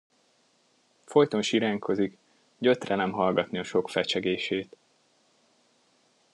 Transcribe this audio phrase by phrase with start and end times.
[1.05, 2.17] Folyton siránkozik,
[2.57, 4.77] gyötrelem hallgatni a sok fecsegését.